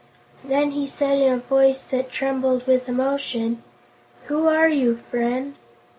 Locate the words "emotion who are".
2.89-4.67